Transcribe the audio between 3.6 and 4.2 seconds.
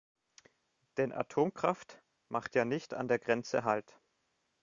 halt.